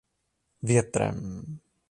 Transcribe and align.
Větrem. 0.69 1.19